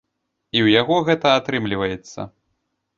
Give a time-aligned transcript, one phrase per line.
[0.57, 2.31] І ў яго гэта атрымліваецца.